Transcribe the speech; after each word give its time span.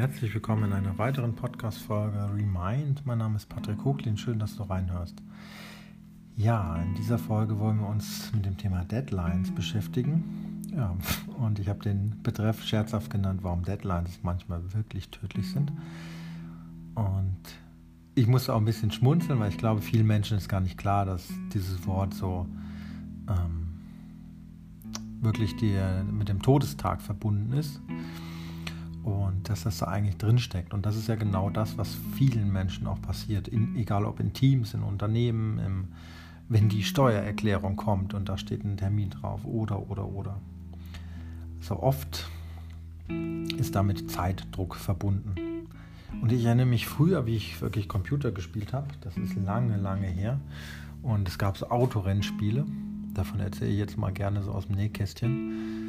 Herzlich 0.00 0.32
willkommen 0.32 0.64
in 0.64 0.72
einer 0.72 0.96
weiteren 0.96 1.34
Podcast-Folge 1.34 2.30
Remind. 2.34 3.04
Mein 3.04 3.18
Name 3.18 3.36
ist 3.36 3.50
Patrick 3.50 3.84
Hoglin. 3.84 4.16
Schön, 4.16 4.38
dass 4.38 4.56
du 4.56 4.62
reinhörst. 4.62 5.22
Ja, 6.36 6.76
in 6.76 6.94
dieser 6.94 7.18
Folge 7.18 7.58
wollen 7.58 7.80
wir 7.80 7.86
uns 7.86 8.32
mit 8.32 8.46
dem 8.46 8.56
Thema 8.56 8.82
Deadlines 8.86 9.54
beschäftigen. 9.54 10.62
Ja, 10.74 10.96
und 11.38 11.58
ich 11.58 11.68
habe 11.68 11.80
den 11.80 12.14
Betreff 12.22 12.64
scherzhaft 12.64 13.10
genannt, 13.10 13.40
warum 13.42 13.62
Deadlines 13.62 14.20
manchmal 14.22 14.72
wirklich 14.72 15.10
tödlich 15.10 15.50
sind. 15.50 15.70
Und 16.94 17.36
ich 18.14 18.26
musste 18.26 18.54
auch 18.54 18.58
ein 18.58 18.64
bisschen 18.64 18.90
schmunzeln, 18.90 19.38
weil 19.38 19.50
ich 19.50 19.58
glaube, 19.58 19.82
vielen 19.82 20.06
Menschen 20.06 20.38
ist 20.38 20.48
gar 20.48 20.62
nicht 20.62 20.78
klar, 20.78 21.04
dass 21.04 21.28
dieses 21.52 21.86
Wort 21.86 22.14
so 22.14 22.46
ähm, 23.28 23.68
wirklich 25.20 25.56
die, 25.56 25.78
mit 26.10 26.30
dem 26.30 26.40
Todestag 26.40 27.02
verbunden 27.02 27.52
ist 27.52 27.82
dass 29.50 29.64
das 29.64 29.78
da 29.78 29.86
eigentlich 29.86 30.16
drinsteckt. 30.16 30.72
Und 30.72 30.86
das 30.86 30.96
ist 30.96 31.08
ja 31.08 31.16
genau 31.16 31.50
das, 31.50 31.76
was 31.76 31.98
vielen 32.16 32.52
Menschen 32.52 32.86
auch 32.86 33.02
passiert, 33.02 33.48
in, 33.48 33.74
egal 33.76 34.04
ob 34.04 34.20
in 34.20 34.32
Teams, 34.32 34.74
in 34.74 34.82
Unternehmen, 34.82 35.58
im, 35.58 35.88
wenn 36.48 36.68
die 36.68 36.84
Steuererklärung 36.84 37.74
kommt 37.74 38.14
und 38.14 38.28
da 38.28 38.38
steht 38.38 38.64
ein 38.64 38.76
Termin 38.76 39.10
drauf 39.10 39.44
oder, 39.44 39.90
oder, 39.90 40.06
oder. 40.06 40.38
So 41.60 41.82
oft 41.82 42.30
ist 43.58 43.74
damit 43.74 44.08
Zeitdruck 44.08 44.76
verbunden. 44.76 45.34
Und 46.22 46.30
ich 46.30 46.44
erinnere 46.44 46.66
mich 46.66 46.86
früher, 46.86 47.26
wie 47.26 47.34
ich 47.34 47.60
wirklich 47.60 47.88
Computer 47.88 48.30
gespielt 48.30 48.72
habe. 48.72 48.86
Das 49.00 49.16
ist 49.16 49.34
lange, 49.34 49.76
lange 49.78 50.06
her. 50.06 50.38
Und 51.02 51.26
es 51.26 51.38
gab 51.38 51.56
so 51.56 51.70
Autorennspiele. 51.70 52.66
Davon 53.14 53.40
erzähle 53.40 53.72
ich 53.72 53.78
jetzt 53.78 53.98
mal 53.98 54.12
gerne 54.12 54.44
so 54.44 54.52
aus 54.52 54.68
dem 54.68 54.76
Nähkästchen. 54.76 55.79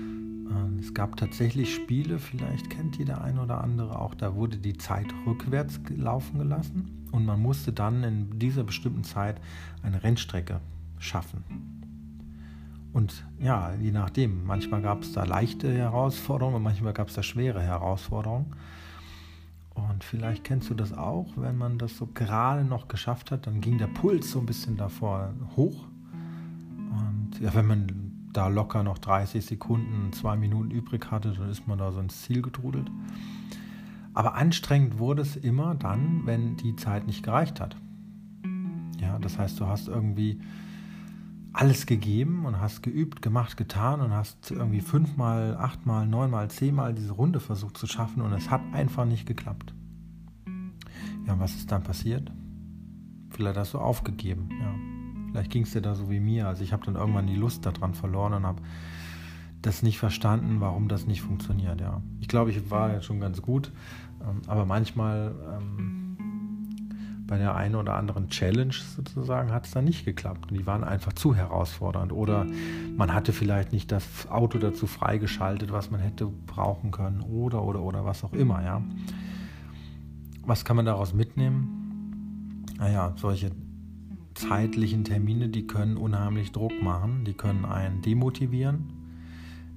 Ähm, 0.52 0.80
es 0.80 0.94
gab 0.94 1.18
tatsächlich 1.18 1.74
Spiele, 1.74 2.20
vielleicht 2.20 2.70
kennt 2.70 2.98
die 2.98 3.06
der 3.06 3.22
ein 3.22 3.40
oder 3.40 3.64
andere 3.64 4.00
auch, 4.00 4.16
da 4.16 4.36
wurde 4.36 4.58
die 4.58 4.78
Zeit 4.78 5.08
rückwärts 5.26 5.80
laufen 5.96 6.40
gelassen 6.40 7.08
und 7.12 7.26
man 7.26 7.42
musste 7.42 7.74
dann 7.74 8.04
in 8.04 8.40
dieser 8.40 8.64
bestimmten 8.64 9.04
Zeit 9.04 9.40
eine 9.84 10.04
Rennstrecke 10.04 10.60
schaffen. 11.00 11.44
Und 12.94 13.26
ja, 13.40 13.74
je 13.76 13.92
nachdem, 13.92 14.46
manchmal 14.46 14.82
gab 14.82 15.04
es 15.04 15.14
da 15.14 15.24
leichte 15.24 15.72
Herausforderungen 15.74 16.58
und 16.58 16.64
manchmal 16.64 16.94
gab 16.94 17.08
es 17.08 17.14
da 17.14 17.24
schwere 17.24 17.62
Herausforderungen. 17.62 18.48
Und 19.74 20.04
vielleicht 20.04 20.44
kennst 20.44 20.70
du 20.70 20.74
das 20.74 20.92
auch, 20.92 21.28
wenn 21.38 21.58
man 21.58 21.78
das 21.78 21.96
so 21.96 22.06
gerade 22.06 22.66
noch 22.66 22.90
geschafft 22.90 23.32
hat, 23.32 23.48
dann 23.48 23.62
ging 23.62 23.78
der 23.78 23.88
Puls 23.88 24.32
so 24.32 24.40
ein 24.40 24.46
bisschen 24.46 24.76
davor 24.76 25.34
hoch. 25.56 25.88
Und 26.92 27.40
ja, 27.40 27.54
wenn 27.56 27.66
man 27.66 28.11
da 28.34 28.48
locker 28.48 28.84
noch 28.84 28.98
30 28.98 29.46
Sekunden, 29.46 30.14
zwei 30.14 30.36
Minuten 30.38 30.72
übrig 30.72 31.12
hatte, 31.12 31.34
dann 31.34 31.50
ist 31.50 31.68
man 31.68 31.78
da 31.78 31.92
so 31.92 32.00
ins 32.00 32.22
Ziel 32.22 32.42
getrudelt. 32.42 32.90
Aber 34.14 34.36
anstrengend 34.36 35.00
wurde 35.00 35.22
es 35.22 35.36
immer 35.36 35.76
dann, 35.76 36.26
wenn 36.26 36.58
die 36.58 36.76
Zeit 36.76 37.08
nicht 37.08 37.24
gereicht 37.24 37.60
hat. 37.60 37.78
Ja, 39.00 39.18
das 39.20 39.38
heißt, 39.38 39.60
du 39.60 39.68
hast 39.68 39.88
irgendwie 39.88 40.40
alles 41.54 41.86
gegeben 41.86 42.46
und 42.46 42.62
hast 42.62 42.82
geübt, 42.82 43.22
gemacht, 43.22 43.58
getan 43.58 44.02
und 44.02 44.12
hast 44.12 44.52
irgendwie 44.52 44.82
fünfmal, 44.82 45.58
achtmal, 45.58 46.08
neunmal, 46.08 46.50
zehnmal 46.50 46.94
diese 46.94 47.14
Runde 47.14 47.40
versucht 47.40 47.78
zu 47.78 47.88
schaffen 47.88 48.22
und 48.22 48.32
es 48.34 48.50
hat 48.50 48.62
einfach 48.74 49.06
nicht 49.06 49.26
geklappt. 49.26 49.74
Ja, 51.28 51.40
was 51.40 51.56
ist 51.56 51.72
dann 51.72 51.84
passiert? 51.84 52.32
Vielleicht 53.30 53.58
hast 53.58 53.74
du 53.74 53.80
aufgegeben, 53.80 54.50
ja. 54.60 54.91
Vielleicht 55.32 55.52
ging 55.52 55.64
es 55.64 55.72
dir 55.72 55.82
da 55.82 55.96
so 55.96 56.10
wie 56.10 56.20
mir. 56.20 56.48
Also 56.48 56.64
ich 56.64 56.74
habe 56.74 56.86
dann 56.86 56.96
irgendwann 56.96 57.28
die 57.28 57.36
Lust 57.36 57.66
daran 57.66 57.94
verloren 57.94 58.34
und 58.34 58.46
habe 58.46 58.62
das 59.62 59.84
nicht 59.84 59.98
verstanden, 59.98 60.60
warum 60.60 60.88
das 60.88 61.06
nicht 61.06 61.22
funktioniert. 61.22 61.80
Ja, 61.82 62.02
ich 62.20 62.28
glaube, 62.28 62.52
ich 62.52 62.70
war 62.70 62.94
jetzt 62.94 63.06
schon 63.06 63.20
ganz 63.20 63.42
gut, 63.42 63.72
ähm, 64.22 64.42
aber 64.48 64.66
manchmal 64.66 65.34
ähm, 65.54 66.02
bei 67.28 67.38
der 67.38 67.56
einen 67.56 67.76
oder 67.76 67.96
anderen 67.96 68.28
Challenge 68.28 68.74
sozusagen 68.74 69.52
hat 69.52 69.66
es 69.66 69.72
dann 69.72 69.86
nicht 69.86 70.04
geklappt. 70.04 70.52
Und 70.52 70.58
die 70.58 70.68
waren 70.68 70.84
einfach 70.84 71.14
zu 71.14 71.34
herausfordernd 71.34 72.12
oder 72.12 72.46
man 72.98 73.14
hatte 73.14 73.32
vielleicht 73.32 73.72
nicht 73.72 73.90
das 73.92 74.30
Auto 74.30 74.58
dazu 74.58 74.86
freigeschaltet, 74.86 75.72
was 75.72 75.92
man 75.92 76.02
hätte 76.02 76.28
brauchen 76.48 76.92
können 76.92 77.22
oder 77.22 77.64
oder 77.64 77.82
oder 77.84 78.04
was 78.04 78.26
auch 78.26 78.34
immer. 78.34 78.62
Ja, 78.64 78.82
was 80.46 80.66
kann 80.66 80.76
man 80.76 80.86
daraus 80.86 81.14
mitnehmen? 81.14 82.66
Naja, 82.78 83.14
solche 83.16 83.52
zeitlichen 84.42 85.04
Termine, 85.04 85.50
die 85.50 85.68
können 85.68 85.98
unheimlich 85.98 86.52
Druck 86.52 86.82
machen, 86.82 87.26
die 87.26 87.34
können 87.34 87.66
einen 87.66 88.02
demotivieren, 88.02 88.92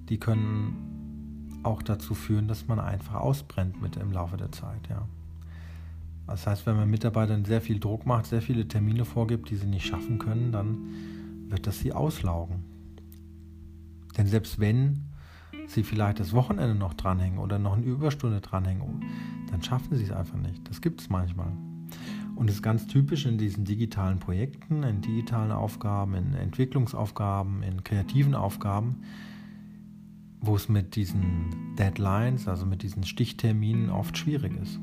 die 0.09 0.19
können 0.19 1.61
auch 1.63 1.83
dazu 1.83 2.15
führen, 2.15 2.49
dass 2.49 2.67
man 2.67 2.81
einfach 2.81 3.15
ausbrennt 3.15 3.81
mit 3.81 3.97
im 3.97 4.13
Laufe 4.13 4.37
der 4.37 4.53
Zeit, 4.53 4.89
ja. 4.89 5.07
Das 6.27 6.47
heißt, 6.47 6.65
wenn 6.67 6.77
man 6.77 6.91
Mitarbeitern 6.91 7.45
sehr 7.45 7.61
viel 7.61 7.79
Druck 7.79 8.07
macht, 8.07 8.27
sehr 8.27 8.41
viele 8.41 8.67
Termine 8.67 9.05
vorgibt, 9.05 9.51
die 9.51 9.57
sie 9.57 9.67
nicht 9.67 9.87
schaffen 9.87 10.19
können, 10.19 10.53
dann 10.53 10.79
wird 11.51 11.67
das 11.67 11.81
sie 11.81 11.93
auslaugen. 11.93 12.65
Denn 14.17 14.27
selbst 14.27 14.59
wenn 14.59 15.05
sie 15.67 15.83
vielleicht 15.83 16.21
das 16.21 16.33
Wochenende 16.33 16.75
noch 16.75 16.95
dranhängen 16.95 17.39
oder 17.39 17.59
noch 17.59 17.77
eine 17.77 17.85
Überstunde 17.85 18.41
dranhängen, 18.41 19.05
dann 19.51 19.63
schaffen 19.63 19.97
sie 19.97 20.05
es 20.05 20.13
einfach 20.13 20.39
nicht. 20.39 20.67
Das 20.69 20.81
gibt 20.81 21.03
es 21.03 21.11
manchmal. 21.11 21.53
Und 22.37 22.51
es 22.51 22.57
ist 22.57 22.63
ganz 22.63 22.87
typisch 22.87 23.27
in 23.27 23.39
diesen 23.39 23.65
digitalen 23.65 24.19
Projekten, 24.19 24.83
in 24.83 25.01
digitalen 25.01 25.53
Aufgaben, 25.53 26.15
in 26.15 26.35
Entwicklungsaufgaben, 26.35 27.63
in 27.63 27.85
kreativen 27.85 28.35
Aufgaben, 28.35 29.03
wo 30.41 30.57
es 30.57 30.69
mit 30.69 30.97
diesen 30.97 31.75
Deadlines, 31.79 32.49
also 32.49 32.67
mit 32.67 32.83
diesen 32.83 33.05
Stichterminen 33.05 33.89
oft 33.89 34.19
schwierig 34.19 34.53
ist. 34.61 34.81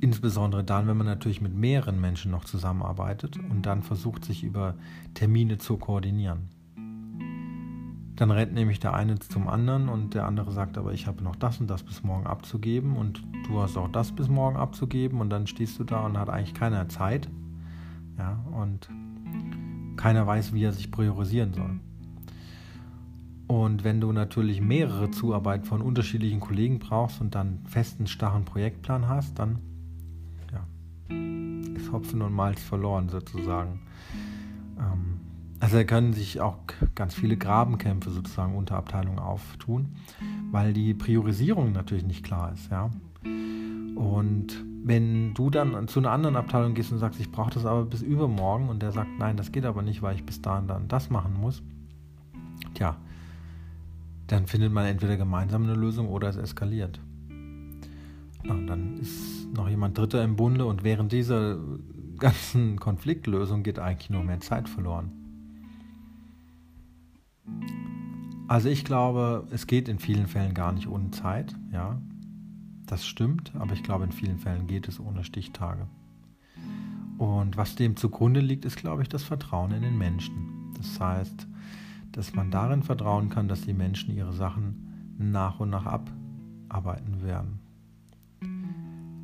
Insbesondere 0.00 0.62
dann, 0.62 0.86
wenn 0.86 0.96
man 0.96 1.06
natürlich 1.06 1.40
mit 1.40 1.54
mehreren 1.54 2.00
Menschen 2.00 2.30
noch 2.30 2.44
zusammenarbeitet 2.44 3.38
und 3.50 3.62
dann 3.62 3.82
versucht, 3.82 4.24
sich 4.24 4.44
über 4.44 4.74
Termine 5.14 5.58
zu 5.58 5.78
koordinieren. 5.78 6.57
Dann 8.18 8.32
rennt 8.32 8.52
nämlich 8.52 8.80
der 8.80 8.94
eine 8.94 9.16
zum 9.20 9.46
anderen 9.46 9.88
und 9.88 10.14
der 10.14 10.26
andere 10.26 10.50
sagt 10.50 10.76
aber, 10.76 10.92
ich 10.92 11.06
habe 11.06 11.22
noch 11.22 11.36
das 11.36 11.60
und 11.60 11.70
das 11.70 11.84
bis 11.84 12.02
morgen 12.02 12.26
abzugeben 12.26 12.96
und 12.96 13.22
du 13.46 13.60
hast 13.60 13.76
auch 13.76 13.88
das 13.88 14.10
bis 14.10 14.28
morgen 14.28 14.56
abzugeben 14.56 15.20
und 15.20 15.30
dann 15.30 15.46
stehst 15.46 15.78
du 15.78 15.84
da 15.84 16.00
und 16.00 16.18
hat 16.18 16.28
eigentlich 16.28 16.52
keiner 16.52 16.88
Zeit. 16.88 17.28
Ja, 18.18 18.44
und 18.50 18.88
keiner 19.96 20.26
weiß, 20.26 20.52
wie 20.52 20.64
er 20.64 20.72
sich 20.72 20.90
priorisieren 20.90 21.52
soll. 21.52 21.78
Und 23.46 23.84
wenn 23.84 24.00
du 24.00 24.10
natürlich 24.10 24.60
mehrere 24.60 25.12
Zuarbeiten 25.12 25.64
von 25.64 25.80
unterschiedlichen 25.80 26.40
Kollegen 26.40 26.80
brauchst 26.80 27.20
und 27.20 27.36
dann 27.36 27.60
festen, 27.66 28.08
starren 28.08 28.44
Projektplan 28.44 29.08
hast, 29.08 29.38
dann 29.38 29.60
ja, 30.52 30.66
ist 31.76 31.92
Hopfen 31.92 32.20
und 32.22 32.32
Malz 32.32 32.60
verloren 32.60 33.08
sozusagen. 33.08 33.78
Also 35.60 35.76
da 35.76 35.84
können 35.84 36.12
sich 36.12 36.40
auch 36.40 36.58
ganz 36.94 37.14
viele 37.14 37.36
Grabenkämpfe 37.36 38.10
sozusagen 38.10 38.54
unter 38.54 38.76
Abteilungen 38.76 39.18
auftun, 39.18 39.96
weil 40.52 40.72
die 40.72 40.94
Priorisierung 40.94 41.72
natürlich 41.72 42.04
nicht 42.04 42.24
klar 42.24 42.52
ist, 42.52 42.70
ja. 42.70 42.90
Und 43.96 44.64
wenn 44.84 45.34
du 45.34 45.50
dann 45.50 45.88
zu 45.88 45.98
einer 45.98 46.12
anderen 46.12 46.36
Abteilung 46.36 46.74
gehst 46.74 46.92
und 46.92 46.98
sagst, 46.98 47.18
ich 47.18 47.32
brauche 47.32 47.50
das 47.50 47.66
aber 47.66 47.84
bis 47.84 48.02
übermorgen 48.02 48.68
und 48.68 48.80
der 48.80 48.92
sagt, 48.92 49.10
nein, 49.18 49.36
das 49.36 49.50
geht 49.50 49.64
aber 49.64 49.82
nicht, 49.82 50.02
weil 50.02 50.14
ich 50.14 50.24
bis 50.24 50.40
dahin 50.40 50.68
dann 50.68 50.86
das 50.86 51.10
machen 51.10 51.34
muss, 51.34 51.62
tja, 52.74 52.96
dann 54.28 54.46
findet 54.46 54.72
man 54.72 54.86
entweder 54.86 55.16
gemeinsam 55.16 55.64
eine 55.64 55.74
Lösung 55.74 56.08
oder 56.08 56.28
es 56.28 56.36
eskaliert. 56.36 57.00
Und 58.48 58.68
dann 58.68 58.98
ist 58.98 59.52
noch 59.52 59.68
jemand 59.68 59.98
Dritter 59.98 60.22
im 60.22 60.36
Bunde 60.36 60.64
und 60.64 60.84
während 60.84 61.10
dieser 61.10 61.58
ganzen 62.18 62.78
Konfliktlösung 62.78 63.64
geht 63.64 63.80
eigentlich 63.80 64.10
nur 64.10 64.22
mehr 64.22 64.40
Zeit 64.40 64.68
verloren. 64.68 65.27
Also 68.48 68.70
ich 68.70 68.84
glaube, 68.84 69.46
es 69.50 69.66
geht 69.66 69.88
in 69.88 69.98
vielen 69.98 70.26
Fällen 70.26 70.54
gar 70.54 70.72
nicht 70.72 70.88
ohne 70.88 71.10
Zeit, 71.10 71.54
ja. 71.72 72.00
Das 72.86 73.06
stimmt, 73.06 73.52
aber 73.54 73.74
ich 73.74 73.82
glaube, 73.82 74.04
in 74.04 74.12
vielen 74.12 74.38
Fällen 74.38 74.66
geht 74.66 74.88
es 74.88 74.98
ohne 74.98 75.22
Stichtage. 75.22 75.86
Und 77.18 77.58
was 77.58 77.74
dem 77.74 77.96
zugrunde 77.96 78.40
liegt, 78.40 78.64
ist, 78.64 78.76
glaube 78.76 79.02
ich, 79.02 79.08
das 79.10 79.22
Vertrauen 79.22 79.72
in 79.72 79.82
den 79.82 79.98
Menschen. 79.98 80.72
Das 80.78 80.98
heißt, 80.98 81.46
dass 82.12 82.34
man 82.34 82.50
darin 82.50 82.82
vertrauen 82.82 83.28
kann, 83.28 83.48
dass 83.48 83.60
die 83.60 83.74
Menschen 83.74 84.14
ihre 84.16 84.32
Sachen 84.32 85.14
nach 85.18 85.60
und 85.60 85.68
nach 85.68 85.84
abarbeiten 85.84 87.22
werden. 87.22 87.60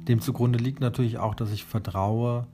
Dem 0.06 0.20
zugrunde 0.20 0.58
liegt 0.58 0.80
natürlich 0.80 1.16
auch, 1.16 1.34
dass 1.34 1.50
ich 1.50 1.64
vertraue, 1.64 2.46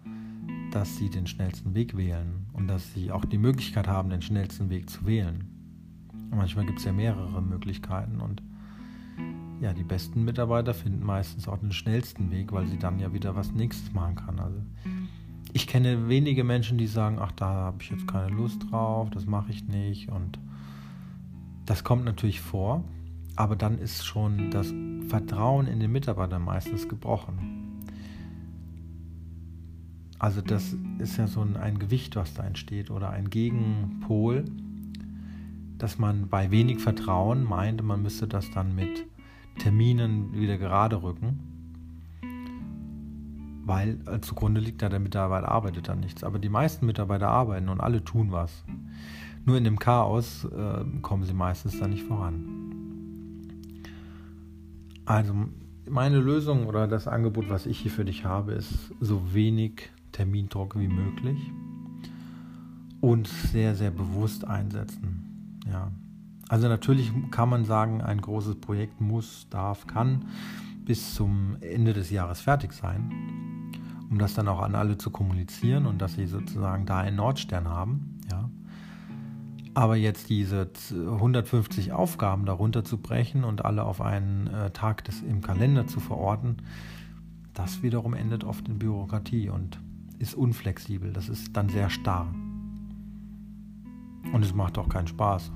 dass 0.71 0.99
sie 0.99 1.11
den 1.11 1.27
schnellsten 1.27 1.75
Weg 1.75 1.97
wählen 1.97 2.47
und 2.53 2.69
dass 2.69 2.93
sie 2.95 3.11
auch 3.11 3.25
die 3.25 3.39
Möglichkeit 3.39 3.89
haben, 3.89 4.11
den 4.11 4.23
schnellsten 4.23 4.71
Weg 4.71 4.89
zu 4.89 5.05
wählen. 5.05 5.60
Manchmal 6.31 6.67
gibt 6.67 6.79
es 6.79 6.85
ja 6.85 6.93
mehrere 6.93 7.43
Möglichkeiten 7.43 8.21
und 8.21 8.43
ja, 9.61 9.75
die 9.75 9.85
besten 9.85 10.25
Mitarbeiter 10.25 10.73
finden 10.73 11.05
meistens 11.05 11.47
auch 11.47 11.59
den 11.59 11.73
schnellsten 11.73 12.31
Weg, 12.31 12.53
weil 12.53 12.67
sie 12.67 12.79
dann 12.79 12.99
ja 12.99 13.13
wieder 13.13 13.37
was 13.37 13.53
Nächstes 13.53 13.93
machen 13.93 14.15
kann. 14.15 14.39
Also 14.39 14.59
ich 15.53 15.67
kenne 15.67 16.09
wenige 16.09 16.45
Menschen, 16.45 16.79
die 16.79 16.87
sagen, 16.87 17.19
ach, 17.21 17.33
da 17.33 17.47
habe 17.47 17.83
ich 17.83 17.91
jetzt 17.91 18.07
keine 18.07 18.35
Lust 18.35 18.71
drauf, 18.71 19.11
das 19.11 19.27
mache 19.27 19.51
ich 19.51 19.67
nicht 19.67 20.09
und 20.09 20.39
das 21.67 21.85
kommt 21.85 22.05
natürlich 22.05 22.41
vor, 22.41 22.85
aber 23.37 23.57
dann 23.57 23.79
ist 23.79 24.07
schon 24.07 24.51
das 24.51 24.73
Vertrauen 25.09 25.67
in 25.67 25.81
den 25.81 25.93
Mitarbeiter 25.93 26.39
meistens 26.39 26.89
gebrochen. 26.89 27.61
Also 30.19 30.43
das 30.43 30.77
ist 30.99 31.17
ja 31.17 31.27
so 31.27 31.41
ein, 31.41 31.57
ein 31.57 31.79
Gewicht, 31.79 32.17
was 32.17 32.35
da 32.35 32.45
entsteht 32.45 32.91
oder 32.91 33.11
ein 33.11 33.31
Gegenpol, 33.31 34.45
dass 35.83 35.99
man 35.99 36.29
bei 36.29 36.51
wenig 36.51 36.79
Vertrauen 36.79 37.45
meinte, 37.45 37.83
man 37.83 38.03
müsste 38.03 38.29
das 38.29 38.51
dann 38.51 38.75
mit 38.75 39.07
Terminen 39.59 40.33
wieder 40.33 40.59
gerade 40.59 41.03
rücken, 41.03 41.41
weil 43.65 43.99
äh, 44.07 44.21
zugrunde 44.21 44.61
liegt 44.61 44.83
ja, 44.83 44.89
der 44.89 45.01
Mitarbeiter 45.01 45.51
arbeitet 45.51 45.89
dann 45.89 46.01
nichts. 46.01 46.25
Aber 46.25 46.39
die 46.39 46.49
meisten 46.49 46.87
Mitarbeiter 46.87 47.29
arbeiten 47.29 47.69
und 47.69 47.81
alle 47.81 48.05
tun 48.05 48.33
was. 48.33 48.65
Nur 49.45 49.57
in 49.57 49.65
dem 49.65 49.79
Chaos 49.79 50.45
äh, 50.45 50.85
kommen 51.03 51.25
sie 51.25 51.35
meistens 51.35 51.79
dann 51.79 51.91
nicht 51.91 52.05
voran. 52.05 52.45
Also 55.07 55.35
meine 55.89 56.19
Lösung 56.19 56.67
oder 56.67 56.87
das 56.87 57.09
Angebot, 57.09 57.49
was 57.49 57.67
ich 57.67 57.79
hier 57.79 57.91
für 57.91 58.05
dich 58.05 58.25
habe, 58.25 58.53
ist 58.53 58.93
so 59.01 59.35
wenig 59.35 59.91
Termindruck 60.13 60.79
wie 60.79 60.89
möglich 60.89 61.39
und 63.01 63.27
sehr, 63.27 63.75
sehr 63.75 63.91
bewusst 63.91 64.47
einsetzen. 64.47 65.30
Ja. 65.67 65.91
Also 66.49 66.69
natürlich 66.69 67.13
kann 67.31 67.49
man 67.49 67.65
sagen, 67.65 68.03
ein 68.03 68.21
großes 68.21 68.57
Projekt 68.57 69.01
muss, 69.01 69.47
darf, 69.51 69.87
kann 69.87 70.27
bis 70.85 71.15
zum 71.15 71.57
Ende 71.61 71.93
des 71.93 72.11
Jahres 72.11 72.41
fertig 72.41 72.73
sein, 72.73 73.13
um 74.11 74.19
das 74.19 74.35
dann 74.35 74.49
auch 74.49 74.61
an 74.61 74.75
alle 74.75 74.99
zu 74.99 75.11
kommunizieren 75.11 75.87
und 75.87 76.03
dass 76.03 76.15
sie 76.15 76.27
sozusagen 76.27 76.87
da 76.87 76.99
einen 76.99 77.17
Nordstern 77.17 77.69
haben. 77.69 78.19
Ja. 78.31 78.51
Aber 79.75 79.95
jetzt 79.95 80.29
diese 80.29 80.69
150 80.91 81.93
Aufgaben 81.93 82.45
darunter 82.45 82.85
zu 82.85 82.99
brechen 82.99 83.45
und 83.45 83.65
alle 83.65 83.85
auf 83.85 84.01
einen 84.01 84.49
äh, 84.49 84.71
Tag 84.73 85.05
des, 85.05 85.23
im 85.23 85.43
Kalender 85.43 85.87
zu 85.87 86.01
verorten, 86.01 86.57
das 87.55 87.85
wiederum 87.85 88.15
endet 88.15 88.43
oft 88.43 88.67
in 88.69 88.81
Bürokratie 88.81 89.49
und 89.49 89.79
ist 90.19 90.35
unflexibel. 90.35 91.13
Das 91.13 91.29
ist 91.29 91.57
dann 91.57 91.69
sehr 91.69 91.91
starr. 91.91 92.35
Und 94.33 94.45
es 94.45 94.55
macht 94.55 94.79
auch 94.79 94.89
keinen 94.89 95.09
Spaß. 95.09 95.51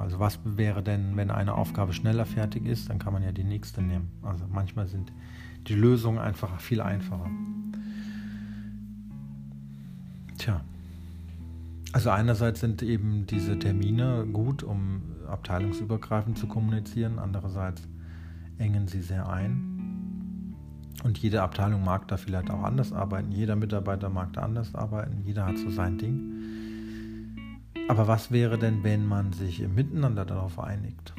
Also 0.00 0.18
was 0.18 0.40
wäre 0.44 0.82
denn, 0.82 1.16
wenn 1.16 1.30
eine 1.30 1.54
Aufgabe 1.54 1.92
schneller 1.92 2.26
fertig 2.26 2.66
ist, 2.66 2.90
dann 2.90 2.98
kann 2.98 3.12
man 3.12 3.22
ja 3.22 3.32
die 3.32 3.44
nächste 3.44 3.80
nehmen. 3.80 4.10
Also 4.22 4.44
manchmal 4.50 4.88
sind 4.88 5.12
die 5.68 5.74
Lösungen 5.74 6.18
einfach 6.18 6.60
viel 6.60 6.80
einfacher. 6.80 7.30
Tja. 10.36 10.60
Also 11.92 12.10
einerseits 12.10 12.60
sind 12.60 12.82
eben 12.82 13.26
diese 13.26 13.58
Termine 13.58 14.26
gut, 14.32 14.62
um 14.62 15.02
abteilungsübergreifend 15.26 16.38
zu 16.38 16.46
kommunizieren, 16.46 17.18
andererseits 17.18 17.88
engen 18.58 18.88
sie 18.88 19.00
sehr 19.00 19.28
ein. 19.28 20.54
Und 21.04 21.18
jede 21.18 21.42
Abteilung 21.42 21.84
mag 21.84 22.08
da 22.08 22.16
vielleicht 22.16 22.50
auch 22.50 22.62
anders 22.62 22.92
arbeiten, 22.92 23.30
jeder 23.30 23.56
Mitarbeiter 23.56 24.10
mag 24.10 24.32
da 24.32 24.42
anders 24.42 24.74
arbeiten, 24.74 25.22
jeder 25.24 25.46
hat 25.46 25.56
so 25.56 25.70
sein 25.70 25.96
Ding. 25.98 26.32
Aber 27.88 28.06
was 28.06 28.30
wäre 28.30 28.58
denn, 28.58 28.84
wenn 28.84 29.06
man 29.06 29.32
sich 29.32 29.66
miteinander 29.66 30.24
darauf 30.24 30.58
einigt? 30.58 31.14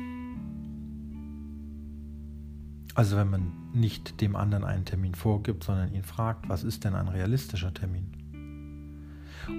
Also 2.96 3.18
wenn 3.18 3.30
man 3.30 3.52
nicht 3.74 4.22
dem 4.22 4.36
anderen 4.36 4.64
einen 4.64 4.86
Termin 4.86 5.16
vorgibt, 5.16 5.64
sondern 5.64 5.94
ihn 5.94 6.04
fragt, 6.04 6.48
was 6.48 6.64
ist 6.64 6.84
denn 6.84 6.96
ein 6.96 7.08
realistischer 7.08 7.74
Termin? 7.74 8.20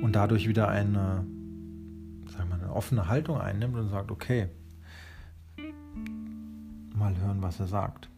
und 0.03 0.17
dadurch 0.17 0.49
wieder 0.49 0.69
eine, 0.69 1.25
sagen 2.29 2.49
wir, 2.49 2.55
eine 2.55 2.73
offene 2.73 3.09
Haltung 3.09 3.41
einnimmt 3.41 3.77
und 3.77 3.89
sagt, 3.89 4.11
okay, 4.11 4.49
mal 6.95 7.17
hören, 7.19 7.43
was 7.43 7.61
er 7.61 7.67
sagt. 7.67 8.09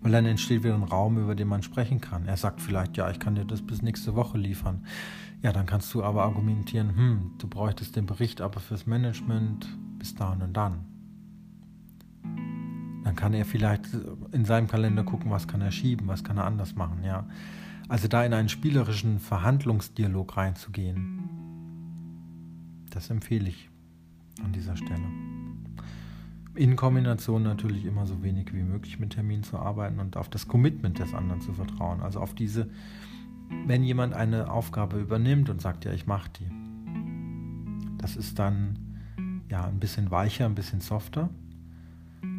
Weil 0.00 0.12
dann 0.12 0.24
entsteht 0.24 0.62
wieder 0.62 0.74
ein 0.74 0.82
Raum, 0.82 1.18
über 1.18 1.34
den 1.34 1.48
man 1.48 1.62
sprechen 1.62 2.00
kann. 2.00 2.26
Er 2.26 2.36
sagt 2.36 2.60
vielleicht, 2.60 2.96
ja, 2.96 3.10
ich 3.10 3.18
kann 3.18 3.34
dir 3.34 3.44
das 3.44 3.62
bis 3.62 3.82
nächste 3.82 4.14
Woche 4.14 4.38
liefern. 4.38 4.86
Ja, 5.42 5.52
dann 5.52 5.66
kannst 5.66 5.92
du 5.94 6.02
aber 6.02 6.24
argumentieren, 6.24 6.94
hm, 6.94 7.30
du 7.38 7.48
bräuchtest 7.48 7.96
den 7.96 8.06
Bericht 8.06 8.40
aber 8.40 8.60
fürs 8.60 8.86
Management 8.86 9.66
bis 9.98 10.14
dahin 10.14 10.42
und 10.42 10.52
dann. 10.54 10.84
Dann 13.04 13.16
kann 13.16 13.32
er 13.32 13.46
vielleicht 13.46 13.88
in 14.32 14.44
seinem 14.44 14.68
Kalender 14.68 15.02
gucken, 15.02 15.30
was 15.30 15.48
kann 15.48 15.62
er 15.62 15.70
schieben, 15.70 16.08
was 16.08 16.22
kann 16.24 16.36
er 16.36 16.44
anders 16.44 16.76
machen, 16.76 17.02
ja. 17.04 17.26
Also 17.88 18.06
da 18.06 18.24
in 18.24 18.34
einen 18.34 18.48
spielerischen 18.48 19.18
Verhandlungsdialog 19.18 20.36
reinzugehen, 20.36 21.28
das 22.90 23.10
empfehle 23.10 23.48
ich 23.48 23.70
an 24.44 24.52
dieser 24.52 24.76
Stelle. 24.76 25.06
In 26.54 26.76
Kombination 26.76 27.42
natürlich 27.42 27.84
immer 27.84 28.06
so 28.06 28.22
wenig 28.22 28.52
wie 28.52 28.62
möglich 28.62 28.98
mit 28.98 29.10
Terminen 29.10 29.42
zu 29.42 29.58
arbeiten 29.58 30.00
und 30.00 30.16
auf 30.16 30.28
das 30.28 30.48
Commitment 30.48 30.98
des 30.98 31.14
anderen 31.14 31.40
zu 31.40 31.52
vertrauen. 31.52 32.00
Also 32.00 32.20
auf 32.20 32.34
diese, 32.34 32.68
wenn 33.66 33.84
jemand 33.84 34.14
eine 34.14 34.50
Aufgabe 34.50 34.98
übernimmt 34.98 35.50
und 35.50 35.60
sagt, 35.60 35.84
ja, 35.84 35.92
ich 35.92 36.06
mache 36.06 36.30
die. 36.38 36.50
Das 37.98 38.16
ist 38.16 38.38
dann 38.38 38.78
ja 39.48 39.64
ein 39.64 39.80
bisschen 39.80 40.10
weicher, 40.10 40.46
ein 40.46 40.54
bisschen 40.54 40.80
softer 40.80 41.30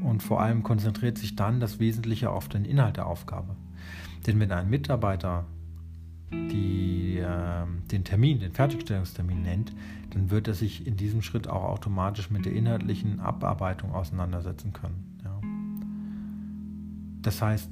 und 0.01 0.23
vor 0.23 0.41
allem 0.41 0.63
konzentriert 0.63 1.17
sich 1.17 1.35
dann 1.35 1.59
das 1.59 1.79
Wesentliche 1.79 2.29
auf 2.29 2.49
den 2.49 2.65
Inhalt 2.65 2.97
der 2.97 3.05
Aufgabe. 3.05 3.55
Denn 4.25 4.39
wenn 4.39 4.51
ein 4.51 4.69
Mitarbeiter 4.69 5.45
die, 6.31 7.17
äh, 7.17 7.65
den 7.91 8.03
Termin, 8.03 8.39
den 8.39 8.53
Fertigstellungstermin 8.53 9.41
nennt, 9.41 9.73
dann 10.11 10.29
wird 10.29 10.47
er 10.47 10.53
sich 10.53 10.87
in 10.87 10.95
diesem 10.95 11.21
Schritt 11.21 11.47
auch 11.47 11.63
automatisch 11.63 12.29
mit 12.29 12.45
der 12.45 12.53
inhaltlichen 12.53 13.19
Abarbeitung 13.19 13.91
auseinandersetzen 13.93 14.73
können. 14.73 15.17
Ja. 15.23 15.41
Das 17.21 17.41
heißt, 17.41 17.69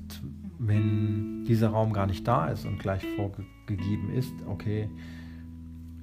wenn 0.59 1.45
dieser 1.45 1.69
Raum 1.69 1.93
gar 1.93 2.05
nicht 2.05 2.27
da 2.27 2.47
ist 2.47 2.65
und 2.65 2.79
gleich 2.79 3.03
vorgegeben 3.15 4.11
ist, 4.11 4.33
okay, 4.45 4.89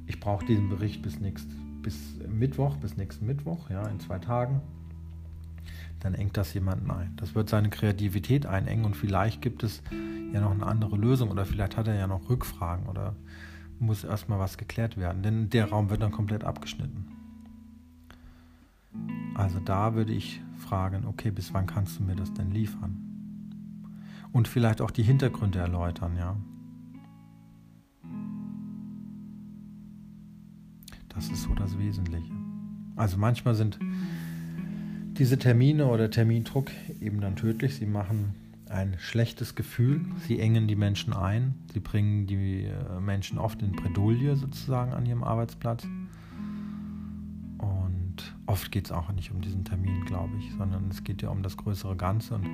ich 0.07 0.19
brauche 0.19 0.47
diesen 0.47 0.71
Bericht 0.71 1.03
bis, 1.03 1.21
nächst, 1.21 1.49
bis 1.83 2.19
Mittwoch, 2.27 2.77
bis 2.79 2.97
nächsten 2.97 3.27
Mittwoch, 3.27 3.69
ja, 3.71 3.87
in 3.87 4.01
zwei 4.01 4.19
Tagen, 4.19 4.63
dann 6.01 6.15
engt 6.15 6.37
das 6.37 6.55
jemanden 6.55 6.91
ein. 6.91 7.13
Das 7.17 7.35
wird 7.35 7.51
seine 7.51 7.69
Kreativität 7.69 8.47
einengen 8.47 8.87
und 8.87 8.97
vielleicht 8.97 9.43
gibt 9.43 9.63
es 9.63 9.83
ja 10.33 10.41
noch 10.41 10.53
eine 10.53 10.67
andere 10.67 10.97
Lösung 10.97 11.31
oder 11.31 11.45
vielleicht 11.45 11.77
hat 11.77 11.87
er 11.87 11.95
ja 11.95 12.07
noch 12.07 12.31
Rückfragen 12.31 12.87
oder 12.87 13.15
muss 13.79 14.05
erstmal 14.05 14.39
was 14.39 14.57
geklärt 14.57 14.97
werden, 14.97 15.23
denn 15.23 15.51
der 15.51 15.69
Raum 15.69 15.91
wird 15.91 16.01
dann 16.01 16.13
komplett 16.13 16.45
abgeschnitten. 16.45 17.09
Also 19.35 19.61
da 19.61 19.95
würde 19.95 20.15
ich 20.15 20.41
fragen, 20.57 21.05
okay, 21.07 21.31
bis 21.31 21.53
wann 21.53 21.67
kannst 21.67 21.99
du 21.99 22.05
mir 22.05 22.17
das 22.17 22.33
denn 22.33 22.51
liefern? 22.53 23.16
Und 24.37 24.49
vielleicht 24.49 24.83
auch 24.83 24.91
die 24.91 25.03
Hintergründe 25.03 25.61
erläutern, 25.61 26.15
ja. 26.19 26.37
Das 31.09 31.31
ist 31.31 31.45
so 31.45 31.55
das 31.55 31.79
Wesentliche. 31.79 32.35
Also 32.97 33.17
manchmal 33.17 33.55
sind 33.55 33.79
diese 35.15 35.39
Termine 35.39 35.87
oder 35.87 36.11
Termindruck 36.11 36.71
eben 37.01 37.23
dann 37.23 37.37
tödlich. 37.37 37.77
Sie 37.77 37.87
machen 37.87 38.35
ein 38.69 38.97
schlechtes 38.99 39.55
Gefühl, 39.55 40.05
sie 40.27 40.39
engen 40.39 40.69
die 40.69 40.77
Menschen 40.77 41.15
ein, 41.15 41.55
sie 41.73 41.81
bringen 41.81 42.27
die 42.27 42.65
äh, 42.65 43.01
Menschen 43.01 43.39
oft 43.39 43.63
in 43.63 43.73
Bredouille 43.73 44.37
sozusagen 44.37 44.93
an 44.93 45.07
ihrem 45.07 45.25
Arbeitsplatz. 45.25 45.89
Und 47.57 48.37
oft 48.45 48.71
geht 48.71 48.85
es 48.85 48.93
auch 48.93 49.11
nicht 49.13 49.31
um 49.31 49.41
diesen 49.41 49.65
Termin, 49.65 50.05
glaube 50.05 50.37
ich, 50.39 50.53
sondern 50.59 50.91
es 50.91 51.05
geht 51.05 51.23
ja 51.23 51.31
um 51.31 51.43
das 51.43 51.57
größere 51.57 51.97
Ganze. 51.97 52.35
Und 52.35 52.47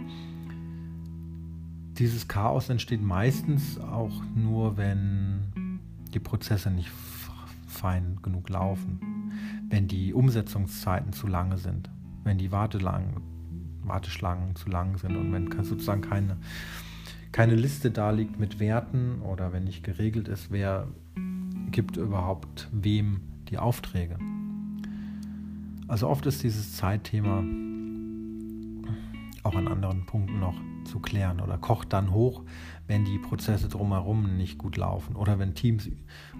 dieses 1.98 2.28
Chaos 2.28 2.68
entsteht 2.68 3.02
meistens 3.02 3.78
auch 3.78 4.22
nur, 4.34 4.76
wenn 4.76 5.80
die 6.14 6.20
Prozesse 6.20 6.70
nicht 6.70 6.90
fein 7.66 8.18
genug 8.22 8.48
laufen, 8.48 9.00
wenn 9.68 9.88
die 9.88 10.12
Umsetzungszeiten 10.12 11.12
zu 11.12 11.26
lange 11.26 11.58
sind 11.58 11.90
wenn 12.24 12.38
die 12.38 12.52
Warteschlangen 12.52 13.16
zu 14.56 14.68
lang 14.68 14.96
sind 14.98 15.16
und 15.16 15.32
wenn 15.32 15.50
sozusagen 15.64 16.02
keine, 16.02 16.36
keine 17.32 17.54
Liste 17.54 17.90
da 17.90 18.10
liegt 18.10 18.38
mit 18.38 18.60
Werten 18.60 19.20
oder 19.22 19.52
wenn 19.52 19.64
nicht 19.64 19.82
geregelt 19.82 20.28
ist, 20.28 20.50
wer 20.50 20.88
gibt 21.70 21.96
überhaupt 21.96 22.68
wem 22.72 23.20
die 23.48 23.58
Aufträge. 23.58 24.18
Also 25.88 26.08
oft 26.08 26.26
ist 26.26 26.42
dieses 26.42 26.76
Zeitthema 26.76 27.42
auch 29.42 29.56
an 29.56 29.66
anderen 29.68 30.06
Punkten 30.06 30.38
noch 30.38 30.60
zu 30.84 31.00
klären 31.00 31.40
oder 31.40 31.58
kocht 31.58 31.92
dann 31.92 32.12
hoch, 32.12 32.42
wenn 32.86 33.04
die 33.04 33.18
Prozesse 33.18 33.68
drumherum 33.68 34.36
nicht 34.36 34.58
gut 34.58 34.76
laufen 34.76 35.16
oder 35.16 35.38
wenn 35.38 35.54
Teams 35.54 35.88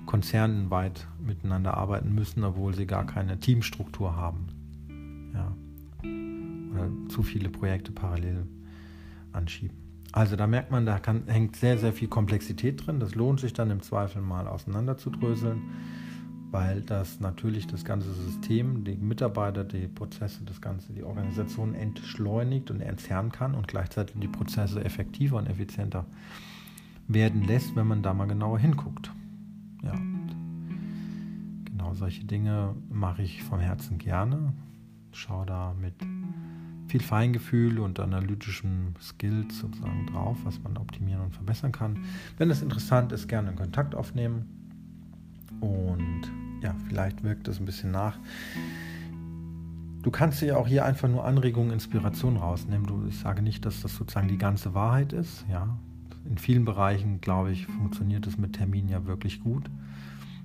konzernenweit 0.06 1.06
miteinander 1.18 1.76
arbeiten 1.76 2.14
müssen, 2.14 2.44
obwohl 2.44 2.74
sie 2.74 2.86
gar 2.86 3.06
keine 3.06 3.38
Teamstruktur 3.38 4.16
haben. 4.16 4.48
Ja 5.34 5.52
oder 6.72 6.90
zu 7.08 7.22
viele 7.22 7.48
Projekte 7.48 7.92
parallel 7.92 8.46
anschieben. 9.32 9.76
Also 10.12 10.36
da 10.36 10.46
merkt 10.46 10.70
man, 10.70 10.84
da 10.84 10.98
kann, 10.98 11.26
hängt 11.26 11.56
sehr, 11.56 11.78
sehr 11.78 11.92
viel 11.92 12.08
Komplexität 12.08 12.86
drin. 12.86 13.00
Das 13.00 13.14
lohnt 13.14 13.40
sich 13.40 13.52
dann 13.52 13.70
im 13.70 13.80
Zweifel 13.80 14.20
mal 14.20 14.46
auseinanderzudröseln 14.46 15.62
weil 16.52 16.82
das 16.82 17.18
natürlich 17.18 17.66
das 17.66 17.84
ganze 17.84 18.12
System, 18.12 18.84
die 18.84 18.94
Mitarbeiter, 18.96 19.64
die 19.64 19.88
Prozesse, 19.88 20.44
das 20.44 20.60
Ganze, 20.60 20.92
die 20.92 21.02
Organisation 21.02 21.74
entschleunigt 21.74 22.70
und 22.70 22.82
entzerren 22.82 23.32
kann 23.32 23.54
und 23.54 23.66
gleichzeitig 23.66 24.16
die 24.20 24.28
Prozesse 24.28 24.84
effektiver 24.84 25.38
und 25.38 25.48
effizienter 25.48 26.04
werden 27.08 27.42
lässt, 27.44 27.74
wenn 27.74 27.86
man 27.86 28.02
da 28.02 28.12
mal 28.12 28.26
genauer 28.26 28.58
hinguckt. 28.58 29.10
Ja, 29.82 29.94
genau 31.64 31.94
solche 31.94 32.24
Dinge 32.24 32.74
mache 32.90 33.22
ich 33.22 33.42
vom 33.42 33.58
Herzen 33.58 33.96
gerne. 33.96 34.52
Schaue 35.12 35.46
da 35.46 35.74
mit 35.80 35.94
viel 36.86 37.00
Feingefühl 37.00 37.78
und 37.78 37.98
analytischen 37.98 38.94
Skills 39.00 39.58
sozusagen 39.58 40.06
drauf, 40.08 40.36
was 40.44 40.62
man 40.62 40.76
optimieren 40.76 41.22
und 41.22 41.34
verbessern 41.34 41.72
kann. 41.72 42.04
Wenn 42.36 42.50
es 42.50 42.60
interessant 42.60 43.10
ist, 43.12 43.26
gerne 43.26 43.50
in 43.50 43.56
Kontakt 43.56 43.94
aufnehmen. 43.94 44.58
Und 45.60 46.41
ja, 46.62 46.74
vielleicht 46.88 47.22
wirkt 47.22 47.48
es 47.48 47.60
ein 47.60 47.66
bisschen 47.66 47.90
nach. 47.90 48.16
Du 50.02 50.10
kannst 50.10 50.40
dir 50.40 50.58
auch 50.58 50.66
hier 50.66 50.84
einfach 50.84 51.08
nur 51.08 51.24
Anregungen, 51.24 51.72
Inspiration 51.72 52.36
rausnehmen. 52.36 52.86
Du, 52.86 53.06
ich 53.08 53.18
sage 53.18 53.42
nicht, 53.42 53.64
dass 53.64 53.82
das 53.82 53.94
sozusagen 53.94 54.28
die 54.28 54.38
ganze 54.38 54.74
Wahrheit 54.74 55.12
ist. 55.12 55.44
Ja, 55.50 55.76
in 56.24 56.38
vielen 56.38 56.64
Bereichen, 56.64 57.20
glaube 57.20 57.52
ich, 57.52 57.66
funktioniert 57.66 58.26
es 58.26 58.38
mit 58.38 58.54
Terminen 58.54 58.88
ja 58.88 59.06
wirklich 59.06 59.42
gut. 59.42 59.70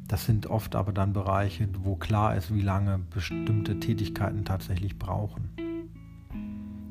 Das 0.07 0.25
sind 0.25 0.47
oft 0.47 0.75
aber 0.75 0.93
dann 0.93 1.11
Bereiche, 1.11 1.67
wo 1.81 1.95
klar 1.95 2.35
ist, 2.35 2.53
wie 2.53 2.61
lange 2.61 2.99
bestimmte 3.13 3.79
Tätigkeiten 3.79 4.45
tatsächlich 4.45 4.97
brauchen. 4.97 5.49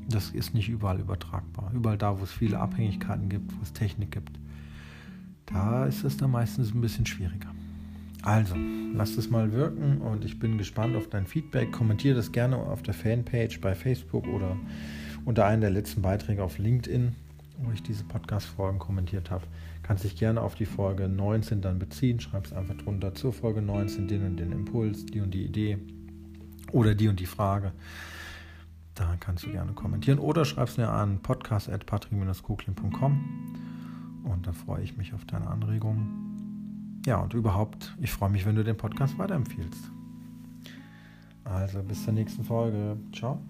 Das 0.09 0.31
ist 0.31 0.55
nicht 0.55 0.69
überall 0.69 1.01
übertragbar. 1.01 1.73
Überall 1.73 1.99
da, 1.99 2.19
wo 2.21 2.25
es 2.25 2.33
viele 2.33 2.59
Abhängigkeiten 2.59 3.29
gibt, 3.29 3.57
wo 3.57 3.63
es 3.63 3.73
Technik 3.73 4.13
gibt, 4.13 4.39
da 5.47 5.87
ist 5.87 6.05
es 6.05 6.17
dann 6.17 6.31
meistens 6.31 6.75
ein 6.75 6.81
bisschen 6.81 7.07
schwieriger. 7.07 7.56
Also, 8.27 8.55
lass 8.93 9.17
es 9.17 9.31
mal 9.31 9.53
wirken 9.53 10.01
und 10.01 10.25
ich 10.25 10.41
bin 10.41 10.59
gespannt 10.59 10.97
auf 10.97 11.09
dein 11.09 11.29
Feedback. 11.29 11.71
Kommentiere 11.71 12.17
das 12.17 12.33
gerne 12.33 12.57
auf 12.57 12.83
der 12.83 12.93
Fanpage 12.93 13.61
bei 13.61 13.77
Facebook 13.77 14.27
oder 14.27 14.57
unter 15.25 15.47
einem 15.47 15.61
der 15.61 15.71
letzten 15.71 16.03
Beiträge 16.03 16.43
auf 16.43 16.59
LinkedIn, 16.59 17.15
wo 17.59 17.71
ich 17.71 17.85
diese 17.85 18.03
Podcast-Folgen 18.03 18.81
kommentiert 18.81 19.31
habe. 19.31 19.45
Kannst 19.85 20.03
dich 20.03 20.17
gerne 20.17 20.41
auf 20.41 20.57
die 20.57 20.67
Folge 20.67 21.09
19 21.09 21.61
dann 21.61 21.79
beziehen. 21.79 22.19
Schreib 22.19 22.47
es 22.47 22.53
einfach 22.53 22.77
drunter 22.77 23.15
zur 23.15 23.33
Folge 23.33 23.63
19, 23.63 24.09
den 24.09 24.27
und 24.27 24.39
den 24.39 24.51
Impuls, 24.51 25.07
die 25.07 25.21
und 25.21 25.33
die 25.33 25.45
Idee 25.45 25.79
oder 26.73 26.97
die 26.97 27.07
und 27.07 27.21
die 27.21 27.27
Frage. 27.27 27.71
Da 28.97 29.15
kannst 29.21 29.45
du 29.45 29.53
gerne 29.53 29.71
kommentieren 29.71 30.19
oder 30.19 30.45
schreibst 30.45 30.79
mir 30.79 30.89
an 30.89 31.21
podcast.patrick-koklin.com 31.23 33.25
und 34.25 34.49
da 34.49 34.53
freue 34.53 34.83
ich 34.83 34.97
mich 34.97 35.15
auf 35.15 35.25
deine 35.27 35.47
Anregungen. 35.47 36.36
Ja, 37.07 37.19
und 37.19 37.35
überhaupt, 37.35 37.97
ich 38.01 38.11
freue 38.11 38.31
mich, 38.31 38.45
wenn 38.45 38.57
du 38.57 38.65
den 38.65 38.77
Podcast 38.77 39.17
weiterempfiehlst. 39.17 39.91
Also 41.45 41.81
bis 41.85 42.05
zur 42.05 42.13
nächsten 42.13 42.45
Folge. 42.45 42.97
Ciao. 43.15 43.41